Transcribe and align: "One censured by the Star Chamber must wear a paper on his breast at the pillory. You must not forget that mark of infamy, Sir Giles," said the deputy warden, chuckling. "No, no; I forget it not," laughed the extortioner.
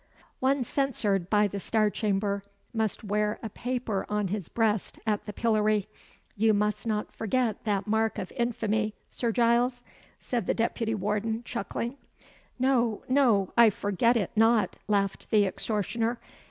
"One 0.39 0.63
censured 0.63 1.29
by 1.29 1.47
the 1.47 1.59
Star 1.59 1.91
Chamber 1.91 2.41
must 2.73 3.03
wear 3.03 3.37
a 3.43 3.49
paper 3.49 4.07
on 4.09 4.29
his 4.29 4.49
breast 4.49 4.97
at 5.05 5.27
the 5.27 5.31
pillory. 5.31 5.87
You 6.35 6.55
must 6.55 6.87
not 6.87 7.11
forget 7.13 7.65
that 7.65 7.85
mark 7.85 8.17
of 8.17 8.31
infamy, 8.31 8.95
Sir 9.11 9.31
Giles," 9.31 9.83
said 10.19 10.47
the 10.47 10.55
deputy 10.55 10.95
warden, 10.95 11.43
chuckling. 11.43 11.97
"No, 12.57 13.03
no; 13.07 13.53
I 13.55 13.69
forget 13.69 14.17
it 14.17 14.31
not," 14.35 14.75
laughed 14.87 15.29
the 15.29 15.45
extortioner. 15.45 16.17